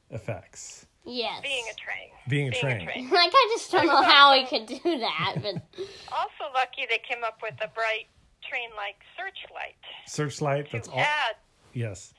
effects. 0.10 0.83
Yes. 1.06 1.42
Being 1.42 1.66
a 1.72 1.76
train. 1.76 2.10
Being 2.28 2.48
a 2.48 2.52
Being 2.52 2.62
train. 2.62 2.82
a 2.82 2.86
train. 2.92 3.10
Like 3.12 3.32
I 3.34 3.46
just 3.58 3.72
don't 3.72 3.88
know 3.88 4.02
how 4.04 4.34
he 4.34 4.46
could 4.46 4.66
do 4.68 4.80
that, 5.00 5.36
but 5.42 5.56
Also 6.12 6.44
lucky 6.54 6.86
they 6.90 7.00
came 7.08 7.24
up 7.24 7.40
with 7.42 7.56
a 7.62 7.68
bright 7.74 8.08
train-like 8.48 9.00
searchlight 9.18 9.76
Searchlight, 10.06 10.68
that's 10.72 10.88
all. 10.88 11.00
add, 11.00 11.36
Yes. 11.74 12.14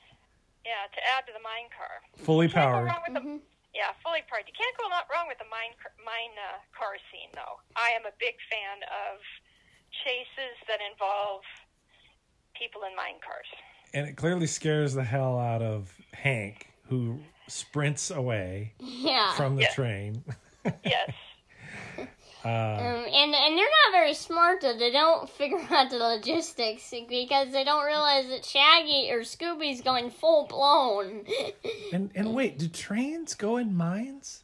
yeah, 0.65 0.89
to 0.91 0.99
add 1.15 1.25
to 1.27 1.33
the 1.33 1.43
mine 1.45 1.69
car. 1.77 2.01
Fully 2.25 2.47
powered. 2.49 2.85
wrong 2.87 3.01
with 3.07 3.13
the, 3.15 3.23
yeah, 3.73 3.93
fully 4.03 4.21
powered. 4.29 4.43
You 4.47 4.53
can't 4.57 4.75
go 4.77 4.89
not 4.89 5.05
wrong 5.13 5.27
with 5.29 5.37
the 5.37 5.47
mine 5.53 5.73
car- 5.81 5.93
mine 6.03 6.33
uh, 6.35 6.57
car 6.77 6.97
scene 7.13 7.29
though. 7.33 7.61
I 7.77 7.93
am 7.95 8.05
a 8.09 8.13
big 8.19 8.35
fan 8.51 8.81
of 8.89 9.21
chases 10.03 10.57
that 10.67 10.79
involve 10.91 11.41
people 12.59 12.81
in 12.89 12.95
mine 12.95 13.21
cars. 13.23 13.47
And 13.93 14.07
it 14.07 14.17
clearly 14.17 14.47
scares 14.47 14.93
the 14.93 15.03
hell 15.03 15.39
out 15.39 15.61
of 15.61 15.93
Hank, 16.13 16.67
who 16.89 17.19
sprints 17.47 18.11
away 18.11 18.73
yeah. 18.79 19.33
from 19.35 19.55
the 19.55 19.63
Yeah. 19.63 19.71
train. 19.73 20.23
Yes. 20.83 21.11
um, 22.43 22.49
and 22.51 23.33
and 23.35 23.57
they're 23.57 23.65
not 23.85 23.91
very 23.91 24.13
smart 24.15 24.61
though. 24.61 24.75
They 24.77 24.91
don't 24.91 25.29
figure 25.37 25.61
out 25.69 25.89
the 25.91 25.97
logistics 25.97 26.91
because 27.07 27.51
they 27.51 27.63
don't 27.63 27.85
realize 27.85 28.27
that 28.29 28.43
Shaggy 28.45 29.11
or 29.11 29.19
Scooby's 29.21 29.81
going 29.81 30.09
full 30.09 30.47
blown. 30.47 31.23
And 31.93 32.11
and 32.15 32.33
wait, 32.33 32.57
do 32.57 32.67
trains 32.67 33.35
go 33.35 33.57
in 33.57 33.75
mines? 33.75 34.43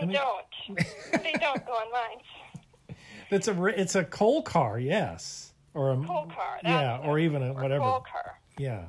They 0.00 0.06
mean- 0.06 0.16
don't. 0.16 0.78
they 1.24 1.32
don't 1.40 1.66
go 1.66 1.76
in 1.82 1.90
mines. 1.92 2.22
It's 3.30 3.46
a 3.46 3.64
it's 3.66 3.94
a 3.94 4.04
coal 4.04 4.40
car, 4.42 4.78
yes, 4.78 5.52
or 5.74 5.90
a 5.92 5.96
Coal 5.96 6.30
car. 6.34 6.58
Yeah, 6.64 6.96
or 7.04 7.18
even 7.18 7.42
a 7.42 7.50
or 7.50 7.60
whatever, 7.62 7.84
Coal 7.84 8.00
car. 8.10 8.40
yeah, 8.56 8.84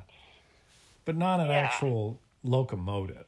but 1.04 1.14
not 1.16 1.40
an 1.40 1.48
Yeah. 1.48 1.56
actual 1.58 2.18
locomotive. 2.42 3.26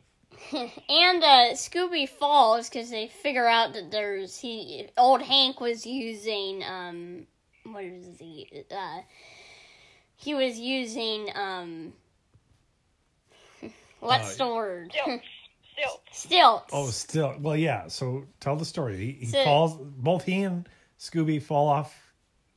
And 0.89 1.23
uh, 1.23 1.53
Scooby 1.55 2.09
falls 2.09 2.69
because 2.69 2.91
they 2.91 3.09
figure 3.09 3.47
out 3.47 3.73
that 3.75 3.91
there's 3.91 4.39
he 4.39 4.89
old 4.99 5.23
Hank 5.23 5.61
was 5.61 5.87
using 5.87 6.63
um 6.65 7.27
what 7.65 7.85
is 7.85 8.19
he 8.19 8.65
uh 8.75 9.01
he 10.17 10.35
was 10.35 10.59
using 10.59 11.29
um 11.35 11.93
what's 14.01 14.41
Uh, 14.41 14.45
the 14.47 14.55
word 14.55 14.93
Stilts. 14.93 15.25
Stilts. 15.73 16.03
stilts 16.13 16.71
Oh, 16.73 16.87
still, 16.91 17.35
well, 17.41 17.57
yeah. 17.57 17.89
So 17.89 18.25
tell 18.41 18.57
the 18.57 18.65
story. 18.65 18.97
He, 18.97 19.13
he 19.13 19.27
So- 19.27 19.45
falls. 19.45 19.77
Both 19.81 20.25
he 20.25 20.43
and 20.43 20.69
Scooby 20.99 21.43
fall 21.43 21.67
off 21.69 22.02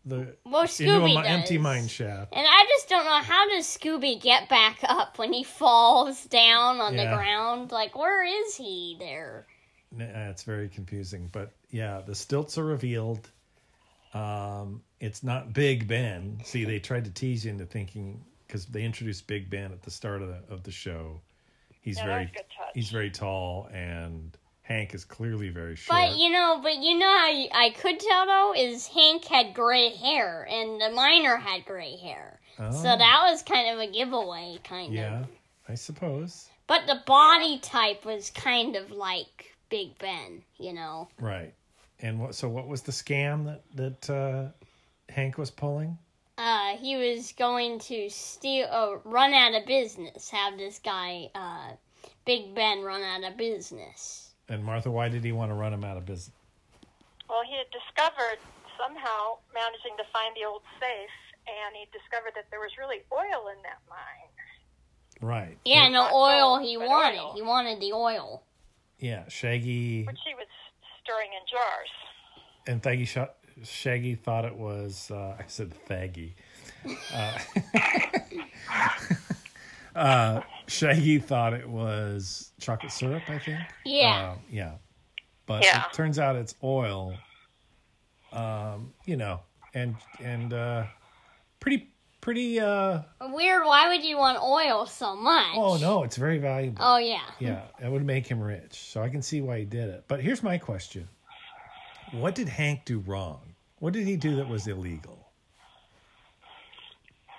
the 0.05 0.35
well 0.45 0.61
into 0.63 0.73
a 0.83 0.87
Scooby 0.87 1.13
does. 1.15 1.25
empty 1.25 1.57
mine 1.57 1.87
shaft. 1.87 2.33
And 2.35 2.45
I 2.47 2.65
just 2.69 2.87
don't 2.89 3.05
know 3.05 3.21
how 3.21 3.49
does 3.49 3.65
Scooby 3.65 4.21
get 4.21 4.47
back 4.49 4.79
up 4.83 5.17
when 5.17 5.33
he 5.33 5.43
falls 5.43 6.23
down 6.25 6.79
on 6.79 6.93
Yeah. 6.95 7.09
the 7.09 7.15
ground? 7.17 7.71
Like 7.71 7.97
where 7.97 8.23
is 8.23 8.55
he 8.55 8.95
there? 8.99 9.47
It's 9.97 10.43
very 10.43 10.67
confusing, 10.69 11.29
but 11.31 11.53
yeah, 11.71 12.01
the 12.05 12.13
stilts 12.15 12.57
are 12.57 12.65
revealed. 12.65 13.29
Um, 14.13 14.81
it's 14.99 15.23
not 15.23 15.53
Big 15.53 15.87
Ben. 15.87 16.39
See, 16.43 16.63
they 16.65 16.79
tried 16.79 17.05
to 17.05 17.11
tease 17.11 17.45
you 17.45 17.51
into 17.51 17.65
thinking 17.65 18.23
because 18.47 18.65
they 18.65 18.83
introduced 18.83 19.27
Big 19.27 19.49
Ben 19.49 19.71
at 19.71 19.81
the 19.81 19.91
start 19.91 20.21
of 20.21 20.27
the 20.29 20.41
of 20.53 20.63
the 20.63 20.71
show. 20.71 21.19
He's 21.81 21.97
Yeah, 21.97 22.05
very 22.05 22.25
good 22.25 22.45
touch. 22.55 22.71
he's 22.73 22.89
very 22.89 23.09
tall, 23.11 23.69
and 23.73 24.35
Hank 24.65 24.95
is 24.95 25.05
clearly 25.05 25.49
very 25.49 25.75
short. 25.75 25.99
But 25.99 26.17
you 26.17 26.31
know, 26.31 26.59
but 26.61 26.77
you 26.77 26.97
know 26.97 27.17
how 27.19 27.29
you- 27.29 27.49
I 27.51 27.69
could 27.69 27.99
tell 27.99 28.25
though 28.25 28.53
is 28.55 28.87
Hank 28.87 29.23
had 29.25 29.53
gray 29.53 29.89
hair 29.95 30.47
and 30.49 30.81
the 30.81 30.89
miner 30.89 31.37
had 31.37 31.65
gray 31.65 31.95
hair, 31.97 32.39
Oh, 32.57 32.71
so 32.71 32.83
that 32.83 33.27
was 33.29 33.43
kind 33.43 33.69
of 33.69 33.79
a 33.79 33.91
giveaway, 33.91 34.57
kind 34.63 34.91
yeah, 34.93 35.21
of. 35.21 35.27
Yeah, 35.27 35.35
I 35.69 35.75
suppose. 35.75 36.49
But 36.65 36.87
the 36.87 37.03
body 37.05 37.59
type 37.59 38.05
was 38.05 38.31
kind 38.31 38.75
of 38.75 38.89
like 38.89 39.55
Big 39.69 39.97
Ben, 39.99 40.41
you 40.57 40.73
know. 40.73 41.09
Right. 41.19 41.53
And 41.99 42.19
what? 42.19 42.33
So 42.33 42.49
what 42.49 42.67
was 42.67 42.81
the 42.81 42.91
scam 42.91 43.45
that 43.45 43.61
that 43.75 44.09
uh, 44.09 45.11
Hank 45.11 45.37
was 45.37 45.51
pulling? 45.51 45.97
Uh, 46.39 46.75
he 46.77 46.97
was 46.97 47.31
going 47.33 47.79
to 47.79 48.09
steal, 48.09 48.67
uh, 48.69 48.97
run 49.05 49.33
out 49.33 49.53
of 49.53 49.65
business. 49.67 50.29
Have 50.31 50.57
this 50.57 50.79
guy, 50.79 51.29
uh, 51.35 51.71
Big 52.25 52.53
Ben, 52.55 52.81
run 52.81 53.01
out 53.03 53.23
of 53.31 53.37
business. 53.37 54.24
And 54.49 54.63
Martha, 54.63 54.91
why 54.91 55.09
did 55.09 55.23
he 55.23 55.31
want 55.31 55.51
to 55.51 55.55
run 55.55 55.73
him 55.73 55.83
out 55.83 55.97
of 55.97 56.05
business? 56.05 56.31
Well, 57.29 57.41
he 57.47 57.57
had 57.57 57.65
discovered 57.71 58.37
somehow 58.77 59.37
managing 59.53 59.97
to 59.97 60.03
find 60.13 60.35
the 60.35 60.45
old 60.47 60.61
safe, 60.79 61.09
and 61.47 61.75
he 61.75 61.85
discovered 61.91 62.33
that 62.35 62.45
there 62.51 62.59
was 62.59 62.71
really 62.77 63.01
oil 63.11 63.47
in 63.49 63.61
that 63.63 63.79
mine. 63.89 64.29
Right. 65.21 65.57
Yeah, 65.65 65.85
and 65.85 65.95
the 65.95 66.11
oil 66.13 66.59
he 66.59 66.77
wanted. 66.77 67.19
oil. 67.19 67.33
He 67.35 67.41
wanted 67.41 67.79
the 67.79 67.93
oil. 67.93 68.43
Yeah, 68.99 69.27
Shaggy 69.27 70.03
which 70.05 70.17
he 70.25 70.33
was 70.35 70.47
stirring 71.03 71.29
in 71.33 71.41
jars. 71.51 71.89
and 72.67 72.81
Thaggy 72.81 73.07
Sh- 73.07 73.67
Shaggy 73.69 74.15
thought 74.15 74.45
it 74.45 74.55
was. 74.55 75.09
Uh, 75.11 75.35
I 75.39 75.43
said 75.47 75.73
Thaggy. 75.87 76.33
Uh, 77.13 77.39
uh, 79.95 80.41
Shaggy 80.67 81.19
thought 81.19 81.53
it 81.53 81.67
was 81.69 82.51
chocolate 82.59 82.91
syrup. 82.91 83.23
I 83.27 83.39
think. 83.39 83.59
Yeah. 83.85 84.33
Uh, 84.33 84.37
yeah. 84.49 84.71
But 85.45 85.63
Yeah. 85.63 85.85
it 85.85 85.93
turns 85.93 86.17
out 86.19 86.35
it's 86.35 86.55
oil. 86.63 87.13
Um, 88.31 88.93
you 89.05 89.15
know, 89.15 89.41
and 89.73 89.95
and 90.19 90.53
uh, 90.53 90.85
pretty 91.59 91.89
pretty. 92.21 92.59
Uh, 92.59 93.01
Weird. 93.21 93.65
Why 93.65 93.87
would 93.89 94.03
you 94.03 94.17
want 94.17 94.41
oil 94.41 94.85
so 94.85 95.15
much? 95.15 95.53
oh 95.55 95.77
no, 95.77 96.03
it's 96.03 96.17
very 96.17 96.37
valuable. 96.39 96.79
Oh 96.81 96.97
yeah. 96.97 97.21
Yeah, 97.39 97.61
it 97.81 97.89
would 97.91 98.03
make 98.05 98.27
him 98.27 98.41
rich. 98.41 98.73
So 98.75 99.01
I 99.01 99.09
can 99.09 99.21
see 99.21 99.41
why 99.41 99.59
he 99.59 99.65
did 99.65 99.89
it. 99.89 100.03
But 100.07 100.21
here's 100.21 100.43
my 100.43 100.57
question 100.57 101.07
What 102.11 102.35
did 102.35 102.49
Hank 102.49 102.85
do 102.85 102.99
wrong? 102.99 103.39
What 103.79 103.93
did 103.93 104.05
he 104.07 104.15
do 104.17 104.35
that 104.37 104.47
was 104.47 104.67
illegal? 104.67 105.24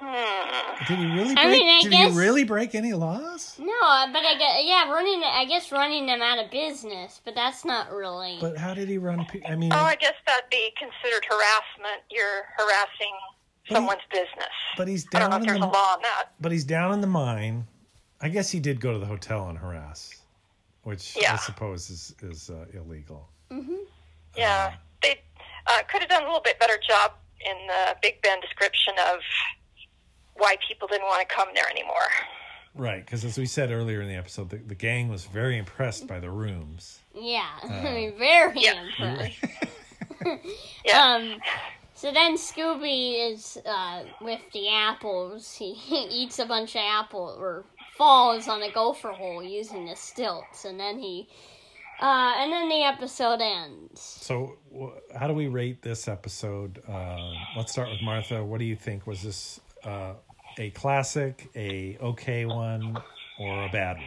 Did 0.89 0.99
he 0.99 1.07
really? 1.07 1.35
Break, 1.35 1.39
I 1.47 1.51
mean, 1.51 1.69
I 1.69 1.81
did 1.83 1.91
guess- 1.93 2.13
he 2.13 2.19
really 2.19 2.45
break 2.45 2.75
any 2.75 2.93
laws? 2.93 3.57
No, 3.59 3.73
uh, 3.85 4.07
but 4.13 4.23
I 4.25 4.37
guess 4.39 4.57
yeah, 4.65 4.91
running. 4.91 5.23
I 5.25 5.45
guess 5.47 5.73
running 5.73 6.07
them 6.07 6.23
out 6.23 6.39
of 6.45 6.51
business, 6.51 7.21
but 7.25 7.35
that's 7.35 7.65
not 7.65 7.91
really. 7.91 8.39
But 8.41 8.57
how 8.57 8.75
did 8.75 8.89
he 8.89 8.99
run? 8.99 9.25
pe- 9.27 9.43
I 9.49 9.57
mean, 9.57 9.73
Oh, 9.73 9.77
I 9.77 9.97
guess 9.97 10.15
that'd 10.27 10.49
be 10.51 10.73
considered 10.79 11.25
harassment. 11.29 12.03
You're 12.11 12.45
harassing 12.57 13.15
he- 13.65 13.75
someone's 13.75 14.03
business. 14.11 14.55
but 14.77 14.87
he's 14.89 15.07
I 15.15 15.19
don't 15.21 15.31
know 15.31 15.37
down 15.39 15.43
if 15.43 15.49
in 15.49 15.61
there's 15.61 15.61
the 15.61 15.67
a 15.67 15.79
law 15.79 15.95
on 15.95 16.03
that. 16.03 16.29
but 16.41 16.53
he's 16.53 16.65
down 16.65 16.93
in 16.93 17.01
the 17.01 17.07
mine. 17.07 17.67
I 18.21 18.29
guess 18.29 18.51
he 18.51 18.61
did 18.61 18.81
go 18.81 18.93
to 18.93 18.99
the 18.99 19.07
hotel 19.07 19.49
and 19.49 19.59
harass, 19.59 20.23
which 20.85 21.17
I 21.29 21.37
suppose 21.37 21.91
is 21.91 22.15
is 22.23 22.49
uh, 22.51 22.65
illegal. 22.73 23.29
Yeah, 24.37 24.75
they 25.03 25.21
uh, 25.67 25.79
could 25.91 26.01
have 26.03 26.11
done 26.11 26.23
a 26.23 26.27
little 26.27 26.41
bit 26.43 26.59
better 26.61 26.79
job 26.87 27.13
in 27.41 27.67
the 27.67 27.97
Big 28.03 28.21
Ben 28.23 28.41
description 28.41 28.95
of 29.13 29.21
why 30.38 30.57
people 30.66 30.88
didn't 30.88 31.07
want 31.07 31.26
to 31.28 31.35
come 31.35 31.49
there 31.55 31.69
anymore. 31.71 31.95
Right, 32.75 33.05
because 33.05 33.25
as 33.25 33.38
we 33.38 33.47
said 33.47 33.71
earlier 33.71 34.02
in 34.02 34.09
the 34.09 34.16
episode, 34.16 34.50
the, 34.50 34.57
the 34.59 34.75
gang 34.75 35.09
was 35.09 35.25
very 35.25 35.57
impressed 35.59 36.07
by 36.07 36.21
the 36.21 36.31
rooms. 36.31 36.99
yeah, 37.14 37.47
Uh, 37.64 37.69
I 37.73 37.95
mean, 37.95 38.19
very 38.19 38.52
Yeah. 38.61 38.83
impressed. 38.85 39.38
Yeah. 40.85 41.14
Um, 41.16 41.40
so 41.95 42.12
then 42.12 42.37
Scooby 42.37 43.31
is 43.33 43.59
uh, 43.64 44.02
with 44.21 44.40
the 44.52 44.69
apples. 44.69 45.55
He, 45.55 45.73
eats 46.11 46.38
a 46.38 46.45
bunch 46.47 46.75
of 46.75 46.83
apple 46.85 47.37
or 47.38 47.64
falls 47.97 48.49
on 48.49 48.62
a 48.62 48.71
gopher 48.73 49.12
hole 49.12 49.43
using 49.43 49.87
the 49.87 49.95
stilts, 49.97 50.64
and 50.64 50.78
then 50.78 50.99
he, 50.99 51.28
uh, 52.00 52.35
and 52.38 52.52
then 52.52 52.69
the 52.69 52.83
episode 52.83 53.40
ends. 53.40 54.00
So, 54.00 54.57
wh- 54.76 55.16
how 55.19 55.26
do 55.28 55.33
we 55.35 55.47
rate 55.47 55.81
this 55.83 56.07
episode? 56.09 56.83
Uh, 56.88 57.33
let's 57.57 57.73
start 57.73 57.88
with 57.90 58.02
Martha. 58.02 58.45
What 58.45 58.59
do 58.59 58.64
you 58.66 58.76
think? 58.76 59.07
Was 59.07 59.23
this 59.23 59.61
uh, 59.87 60.14
a 60.59 60.71
classic, 60.71 61.49
a 61.55 61.97
okay 62.00 62.45
one, 62.45 62.97
or 63.38 63.64
a 63.64 63.69
bad 63.71 63.97
one? 63.97 64.07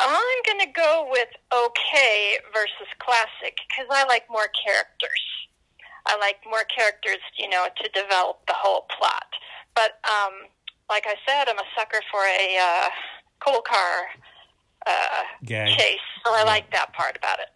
I'm 0.00 0.42
going 0.46 0.66
to 0.66 0.72
go 0.72 1.08
with 1.10 1.28
okay 1.52 2.38
versus 2.52 2.90
classic 2.98 3.58
because 3.68 3.86
I 3.90 4.04
like 4.06 4.24
more 4.30 4.48
characters. 4.64 5.22
I 6.06 6.16
like 6.18 6.38
more 6.44 6.64
characters, 6.64 7.22
you 7.38 7.48
know, 7.48 7.66
to 7.76 7.88
develop 7.90 8.40
the 8.48 8.54
whole 8.56 8.86
plot. 8.90 9.30
But 9.74 10.02
um, 10.04 10.50
like 10.90 11.06
I 11.06 11.14
said, 11.26 11.48
I'm 11.48 11.58
a 11.58 11.68
sucker 11.78 12.00
for 12.10 12.20
a 12.20 12.58
uh, 12.58 12.88
coal 13.40 13.62
car 13.62 14.10
uh, 14.86 15.22
Gag. 15.44 15.78
chase, 15.78 16.06
so 16.24 16.32
I 16.34 16.42
like 16.44 16.70
that 16.72 16.92
part 16.92 17.16
about 17.16 17.38
it. 17.38 17.54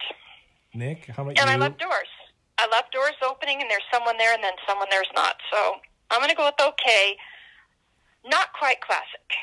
Nick, 0.73 1.07
how 1.07 1.23
about 1.23 1.31
And 1.31 1.37
you? 1.37 1.43
And 1.43 1.49
I 1.51 1.57
love 1.57 1.77
doors. 1.77 2.11
I 2.57 2.67
love 2.67 2.85
doors 2.91 3.15
opening, 3.21 3.61
and 3.61 3.69
there's 3.69 3.85
someone 3.93 4.17
there, 4.17 4.33
and 4.33 4.43
then 4.43 4.53
someone 4.65 4.87
there's 4.89 5.11
not. 5.13 5.35
So 5.51 5.75
I'm 6.09 6.19
going 6.19 6.29
to 6.29 6.35
go 6.35 6.45
with 6.45 6.73
okay. 6.73 7.17
Not 8.25 8.53
quite 8.53 8.81
classic. 8.81 9.33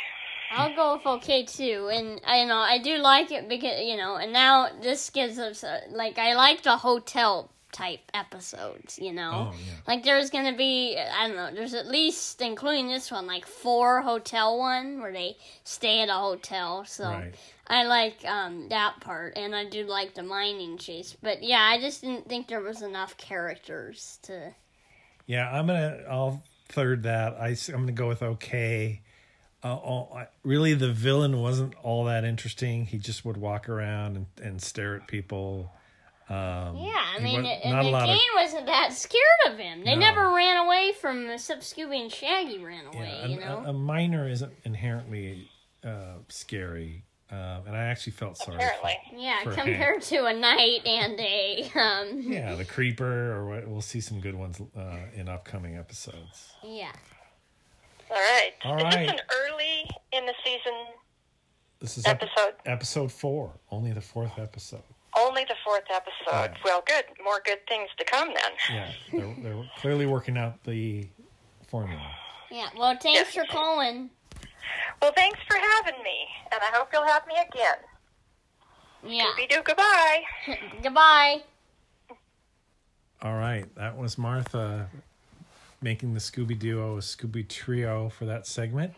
I'll 0.50 0.74
go 0.74 0.94
with 0.96 1.06
okay 1.06 1.44
too, 1.44 1.90
and 1.92 2.20
I 2.24 2.44
know 2.44 2.58
I 2.58 2.78
do 2.78 2.98
like 2.98 3.32
it 3.32 3.48
because 3.48 3.80
you 3.80 3.96
know, 3.96 4.16
and 4.16 4.32
now 4.32 4.68
this 4.80 5.10
gives 5.10 5.38
us 5.38 5.64
a, 5.64 5.80
like 5.90 6.16
I 6.18 6.34
like 6.34 6.62
the 6.62 6.76
hotel 6.76 7.50
type 7.72 8.00
episodes, 8.12 8.98
you 9.00 9.12
know. 9.12 9.50
Oh, 9.50 9.56
yeah. 9.66 9.72
Like 9.88 10.04
there's 10.04 10.30
gonna 10.30 10.56
be 10.56 10.96
I 10.96 11.26
don't 11.26 11.36
know, 11.36 11.50
there's 11.52 11.74
at 11.74 11.88
least 11.88 12.40
including 12.40 12.88
this 12.88 13.10
one 13.10 13.26
like 13.26 13.46
four 13.46 14.02
hotel 14.02 14.58
one 14.58 15.00
where 15.00 15.12
they 15.12 15.36
stay 15.64 16.02
at 16.02 16.08
a 16.08 16.12
hotel. 16.12 16.84
So 16.84 17.04
Right. 17.04 17.34
I 17.66 17.84
like 17.84 18.24
um 18.24 18.68
that 18.68 19.00
part, 19.00 19.36
and 19.36 19.56
I 19.56 19.64
do 19.64 19.84
like 19.84 20.14
the 20.14 20.22
mining 20.22 20.78
chase. 20.78 21.16
But 21.20 21.42
yeah, 21.42 21.62
I 21.62 21.80
just 21.80 22.02
didn't 22.02 22.28
think 22.28 22.46
there 22.46 22.60
was 22.60 22.80
enough 22.80 23.16
characters 23.16 24.20
to. 24.22 24.54
Yeah, 25.26 25.50
I'm 25.50 25.66
gonna. 25.66 25.98
I'll 26.08 26.42
third 26.68 27.04
that. 27.04 27.34
I, 27.34 27.56
I'm 27.68 27.80
gonna 27.80 27.92
go 27.92 28.08
with 28.08 28.22
okay. 28.22 29.02
Uh, 29.62 29.74
all, 29.76 30.12
I, 30.14 30.26
really, 30.42 30.74
the 30.74 30.92
villain 30.92 31.40
wasn't 31.40 31.74
all 31.82 32.04
that 32.04 32.24
interesting. 32.24 32.84
He 32.84 32.98
just 32.98 33.24
would 33.24 33.38
walk 33.38 33.68
around 33.70 34.16
and, 34.16 34.26
and 34.42 34.60
stare 34.62 34.94
at 34.96 35.06
people. 35.06 35.72
Um, 36.28 36.76
Yeah, 36.76 36.92
I 37.16 37.18
mean, 37.20 37.44
and 37.46 37.72
the 37.86 37.90
of 37.90 38.18
wasn't 38.36 38.66
that 38.66 38.92
scared 38.92 39.22
of 39.52 39.58
him. 39.58 39.84
They 39.84 39.94
No. 39.94 40.00
never 40.00 40.34
ran 40.34 40.58
away 40.66 40.92
from 41.00 41.30
except 41.30 41.62
Scooby 41.62 42.00
and 42.02 42.12
Shaggy 42.12 42.62
ran 42.62 42.84
yeah, 42.92 42.98
away. 42.98 43.20
a, 43.22 43.28
you 43.28 43.40
know. 43.40 43.62
a, 43.64 43.70
a 43.70 43.72
miner 43.72 44.28
isn't 44.28 44.52
inherently 44.64 45.48
uh, 45.82 46.16
scary, 46.28 47.04
uh, 47.34 47.60
and 47.66 47.76
I 47.76 47.84
actually 47.86 48.12
felt 48.12 48.36
sorry. 48.38 48.56
for- 48.58 48.64
Apparently. 48.64 48.96
yeah, 49.16 49.42
for 49.42 49.52
compared 49.52 50.02
to 50.02 50.24
a 50.26 50.32
knight 50.34 50.86
and 50.86 51.18
a 51.18 51.70
um. 51.74 52.22
Yeah, 52.32 52.54
the 52.54 52.64
creeper, 52.64 53.32
or 53.32 53.46
what, 53.46 53.66
we'll 53.68 53.80
see 53.80 54.00
some 54.00 54.20
good 54.20 54.34
ones 54.34 54.60
uh, 54.76 54.96
in 55.14 55.28
upcoming 55.28 55.76
episodes. 55.76 56.52
Yeah. 56.62 56.92
All 58.10 58.16
right. 58.16 58.52
All 58.64 58.76
right. 58.76 58.86
Is 59.02 59.10
this 59.10 59.10
an 59.10 59.26
early 59.32 59.90
in 60.12 60.26
the 60.26 60.34
season 60.44 60.72
This 61.80 61.98
is 61.98 62.06
ep- 62.06 62.22
episode? 62.22 62.54
episode 62.66 63.10
four, 63.12 63.52
only 63.70 63.92
the 63.92 64.00
fourth 64.00 64.38
episode. 64.38 64.82
Only 65.16 65.44
the 65.44 65.54
fourth 65.64 65.84
episode. 65.94 66.52
Yeah. 66.54 66.54
Well, 66.64 66.82
good. 66.86 67.04
More 67.24 67.40
good 67.44 67.58
things 67.68 67.88
to 67.98 68.04
come 68.04 68.28
then. 68.34 68.52
Yeah, 68.72 68.90
they're, 69.12 69.34
they're 69.42 69.70
clearly 69.78 70.06
working 70.06 70.36
out 70.36 70.62
the 70.64 71.06
formula. 71.68 72.10
Yeah. 72.50 72.68
Well, 72.76 72.96
thanks 73.00 73.34
for 73.34 73.44
calling. 73.50 74.10
Well, 75.02 75.12
thanks 75.14 75.38
for 75.48 75.56
having 75.56 76.02
me, 76.02 76.26
and 76.52 76.60
I 76.62 76.76
hope 76.76 76.88
you'll 76.92 77.06
have 77.06 77.26
me 77.26 77.34
again. 77.34 77.76
Yeah. 79.06 79.30
Be 79.36 79.46
do 79.46 79.60
goodbye. 79.62 80.22
Goodbye. 80.82 81.42
All 83.22 83.34
right, 83.34 83.66
that 83.76 83.96
was 83.96 84.16
Martha 84.18 84.88
making 85.82 86.14
the 86.14 86.20
Scooby 86.20 86.58
Duo 86.58 86.96
a 86.96 87.00
Scooby 87.00 87.46
Trio 87.48 88.08
for 88.08 88.24
that 88.26 88.46
segment. 88.46 88.92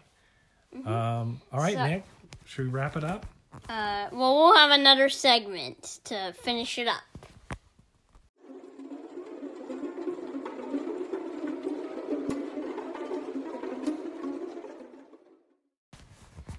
Um, 0.84 1.40
all 1.52 1.60
right, 1.60 1.74
So- 1.74 1.86
Nick, 1.86 2.04
should 2.44 2.66
we 2.66 2.70
wrap 2.70 2.96
it 2.96 3.04
up? 3.04 3.26
Uh, 3.68 4.08
well, 4.12 4.34
we'll 4.36 4.54
have 4.56 4.70
another 4.70 5.08
segment 5.08 6.00
to 6.04 6.34
finish 6.42 6.78
it 6.78 6.86
up. 6.86 7.00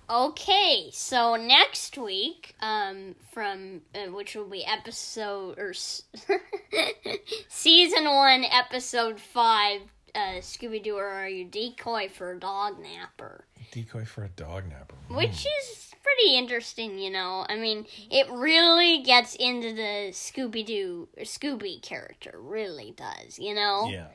Okay, 0.10 0.90
so 0.94 1.36
next 1.36 1.98
week, 1.98 2.56
um, 2.62 3.16
from 3.34 3.82
uh, 3.94 4.10
which 4.12 4.36
will 4.36 4.48
be 4.48 4.64
episode 4.66 5.60
or 5.60 5.72
s- 5.72 6.04
season 7.50 8.06
one, 8.06 8.46
episode 8.46 9.20
five, 9.20 9.82
uh, 10.16 10.40
Scooby 10.40 10.82
Doo, 10.82 10.96
or 10.96 11.06
are 11.08 11.28
you 11.28 11.46
decoy 11.46 12.08
for 12.10 12.32
a 12.32 12.40
dog 12.40 12.80
napper? 12.82 13.46
Decoy 13.72 14.06
for 14.06 14.24
a 14.24 14.30
dog 14.30 14.70
napper. 14.70 14.96
which 15.10 15.46
is 15.46 15.92
pretty 16.02 16.38
interesting, 16.38 16.98
you 16.98 17.10
know. 17.10 17.46
I 17.50 17.58
mean, 17.58 17.86
it 18.10 18.30
really 18.32 19.04
gets 19.04 19.36
into 19.36 19.74
the 19.74 20.12
Scooby 20.12 20.66
Doo 20.66 21.10
Scooby 21.20 21.82
character, 21.82 22.40
really 22.42 22.94
does, 22.96 23.38
you 23.38 23.54
know. 23.54 23.90
Yeah, 23.92 24.08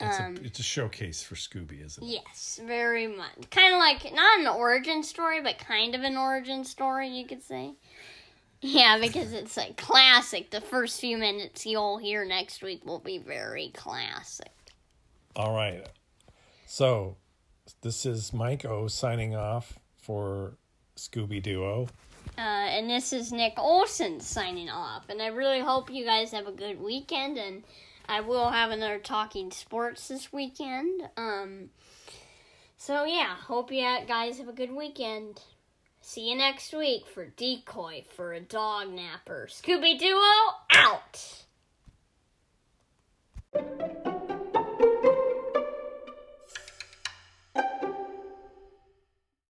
it's 0.00 0.20
Um, 0.20 0.36
a 0.36 0.40
it's 0.46 0.58
a 0.58 0.62
showcase 0.62 1.22
for 1.22 1.34
Scooby, 1.34 1.84
isn't 1.84 2.02
it? 2.02 2.06
Yes, 2.06 2.60
very 2.64 3.06
much. 3.06 3.50
Kind 3.50 3.74
of 3.74 3.78
like 3.78 4.12
not 4.14 4.40
an 4.40 4.46
origin 4.46 5.02
story, 5.02 5.40
but 5.40 5.58
kind 5.58 5.94
of 5.94 6.02
an 6.02 6.16
origin 6.16 6.64
story, 6.64 7.08
you 7.08 7.26
could 7.26 7.42
say. 7.42 7.74
Yeah, 8.62 8.98
because 9.00 9.32
it's 9.32 9.56
a 9.56 9.72
classic. 9.74 10.50
The 10.50 10.60
first 10.60 11.00
few 11.00 11.16
minutes 11.16 11.64
you'll 11.64 11.98
hear 11.98 12.24
next 12.24 12.62
week 12.62 12.84
will 12.84 12.98
be 12.98 13.18
very 13.18 13.70
classic. 13.74 14.52
All 15.36 15.54
right, 15.54 15.86
so 16.66 17.16
this 17.82 18.04
is 18.04 18.32
Mike 18.32 18.64
O 18.64 18.88
signing 18.88 19.34
off 19.34 19.78
for 19.96 20.56
Scooby 20.96 21.42
Duo. 21.42 21.88
Uh, 22.36 22.40
and 22.40 22.88
this 22.88 23.12
is 23.12 23.32
Nick 23.32 23.54
Olson 23.58 24.20
signing 24.20 24.68
off. 24.68 25.08
And 25.08 25.20
I 25.22 25.28
really 25.28 25.60
hope 25.60 25.90
you 25.90 26.04
guys 26.04 26.32
have 26.32 26.46
a 26.46 26.52
good 26.52 26.80
weekend. 26.80 27.38
And 27.38 27.62
I 28.10 28.20
will 28.22 28.50
have 28.50 28.72
another 28.72 28.98
Talking 28.98 29.52
Sports 29.52 30.08
this 30.08 30.32
weekend. 30.32 31.08
Um, 31.16 31.70
so, 32.76 33.04
yeah, 33.04 33.36
hope 33.36 33.70
you 33.70 33.84
guys 34.08 34.38
have 34.38 34.48
a 34.48 34.52
good 34.52 34.72
weekend. 34.72 35.40
See 36.00 36.28
you 36.28 36.36
next 36.36 36.72
week 36.72 37.06
for 37.06 37.26
Decoy 37.26 38.02
for 38.16 38.32
a 38.32 38.40
Dog 38.40 38.90
Napper. 38.90 39.46
Scooby 39.48 39.96
Duo 39.96 40.20
out! 40.72 41.44